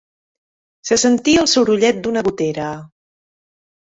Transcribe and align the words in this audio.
Se 0.89 0.97
sentia 1.01 1.43
el 1.45 1.49
sorollet 1.53 2.03
d'una 2.07 2.27
gotera. 2.29 2.71